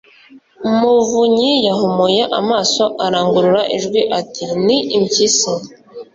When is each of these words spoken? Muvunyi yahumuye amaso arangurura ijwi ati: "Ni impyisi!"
Muvunyi 0.77 1.51
yahumuye 1.67 2.21
amaso 2.39 2.83
arangurura 3.05 3.61
ijwi 3.77 4.01
ati: 4.19 4.43
"Ni 4.65 4.77
impyisi!" 4.97 5.51